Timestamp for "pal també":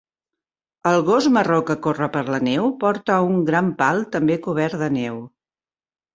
3.83-4.41